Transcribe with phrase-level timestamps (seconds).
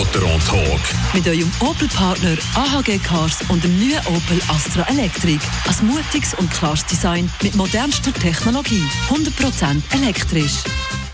[0.00, 0.80] Gotteron Talk.
[1.12, 5.40] Mit eurem Opel-Partner AHG Cars und dem neuen Opel Astra Electric.
[5.68, 8.82] Ein mutiges und klares Design mit modernster Technologie.
[9.10, 10.54] 100% elektrisch.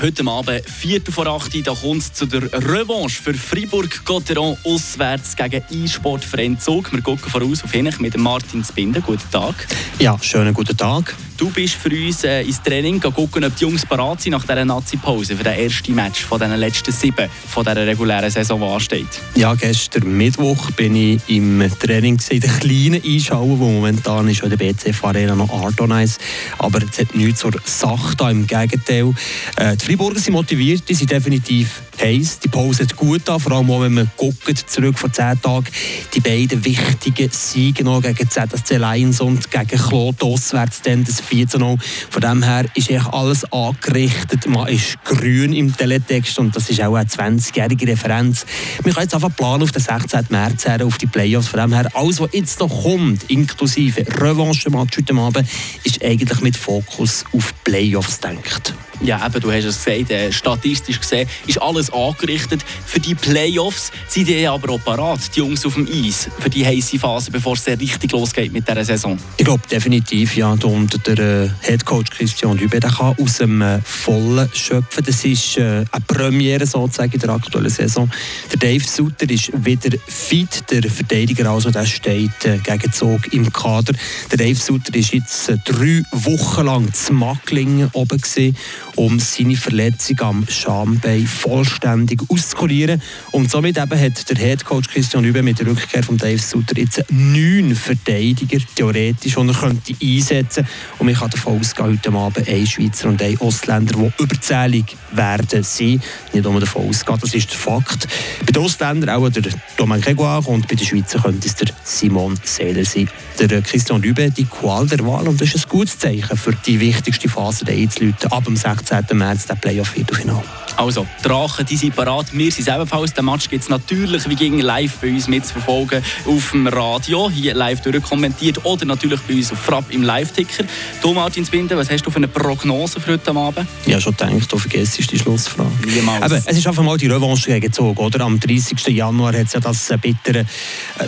[0.00, 5.64] Heute Abend, Viertel vor 8 da kommt es zu der Revanche für Fribourg-Gotteron auswärts gegen
[5.72, 6.92] E-Sportverein Zug.
[6.92, 9.02] Wir gucken voraus auf ihn mit Martin Zbinden.
[9.02, 9.66] Guten Tag.
[9.98, 11.16] Ja, schönen guten Tag.
[11.38, 14.64] Du bist für uns äh, ins Training gucken, ob die Jungs parat sind nach dieser
[14.64, 19.06] Nazi-Pause für das erste Match von den letzten sieben von dieser regulären Saison, die ansteht.
[19.36, 24.50] Ja, gestern Mittwoch bin ich im Training in der kleinen Einschau, wo momentan ist in
[24.50, 26.18] der BCF Arena noch Ardonice.
[26.58, 29.14] Aber es hat nichts zur Sache da, im Gegenteil.
[29.58, 32.40] Äh, die Freiburger sind motiviert, die sind definitiv heiß.
[32.40, 35.66] Die Pause hat gut an, vor allem auch, wenn man guckt, zurück vor zehn Tagen,
[36.14, 41.60] die beiden wichtigen Siege noch gegen ZSC Lions und gegen Claude auswärts, dann das 14
[41.60, 41.76] 0
[42.10, 44.46] Von dem her ist eigentlich alles angerichtet.
[44.46, 48.46] Man ist grün im Teletext und das ist auch eine 20-jährige Referenz.
[48.82, 50.26] Wir können jetzt einfach planen auf den 16.
[50.30, 51.48] März her, auf die Playoffs.
[51.48, 55.48] Von dem her, alles, was jetzt noch kommt, inklusive Revanche-Match heute Abend,
[55.84, 58.74] ist eigentlich mit Fokus auf Playoffs denkt.
[59.00, 63.92] Ja, eben, du hast es gesagt, äh, statistisch gesehen ist alles angerichtet für die Playoffs.
[64.08, 67.54] Sind die aber auch parat, die Jungs auf dem Eis, für die heiße Phase, bevor
[67.54, 69.16] es richtig losgeht mit dieser Saison?
[69.36, 70.50] Ich glaube definitiv, ja.
[70.50, 75.04] Und der äh, Headcoach Christian Dübe, der kann aus dem äh, Vollen schöpfen.
[75.04, 78.10] Das ist äh, eine Premiere sozusagen in der aktuellen Saison.
[78.52, 83.94] Der Dave Sutter ist wieder fit, der Verteidiger, also der steht gegen Zug im Kader.
[84.30, 88.56] Der Dave Sutter ist jetzt drei Wochen lang zu Macklingen oben gewesen
[88.98, 93.00] um seine Verletzung am Schambein vollständig auszukurieren.
[93.30, 97.04] Und somit eben hat der Headcoach Christian Übe mit der Rückkehr von Dave Sutter jetzt
[97.08, 100.66] neun Verteidiger theoretisch, die er könnte einsetzen
[100.98, 101.07] könnte.
[101.08, 105.62] Und man kann davon ausgehen, heute Abend ein Schweizer und ein Ausländer, die überzählig werden
[105.62, 106.02] sein.
[106.34, 108.06] Nicht um davon ausgehen, das ist der Fakt.
[108.44, 109.44] Bei den Ausländern auch der
[109.78, 113.08] Domain Gregoire und bei den Schweizer könnte es der Simon Seeler sein.
[113.40, 116.78] Der Christian Übe, die Qual der Wahl und das ist ein gutes Zeichen für die
[116.78, 118.98] wichtigste Phase der einzuläuten, ab dem 16.
[118.98, 119.16] 16.
[119.16, 120.44] März das Playoff-Viertelfinale.
[120.78, 122.26] Also, Drachen, die sind parat.
[122.32, 123.12] Wir sind ebenfalls.
[123.12, 127.52] Den Match gibt es natürlich wie gegen live bei uns mitzuverfolgen auf dem Radio, hier
[127.54, 130.64] live durchkommentiert oder natürlich bei uns auf Frapp im Live-Ticker.
[131.02, 133.66] Du, Martin Zbinden, was hast du für eine Prognose für heute Abend?
[133.86, 135.68] Ja, schon gedacht, du vergisst die Schlussfrage.
[135.84, 136.22] Niemals.
[136.22, 138.20] Aber es ist einfach mal die Revanche Zug, oder?
[138.20, 138.86] Am 30.
[138.86, 140.46] Januar hat es ja das bittere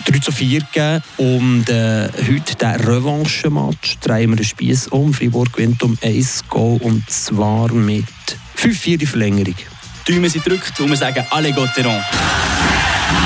[0.05, 5.15] 3 zu 4 gegeben und äh, heute der Revanche-Match drehen wir den Spieß um.
[5.15, 8.07] Fribourg gewinnt um 1 Goal und zwar mit
[8.61, 9.55] 5-4 die Verlängerung.
[10.07, 12.03] Die Däume sind gedrückt und wir sagen alle Gotteron.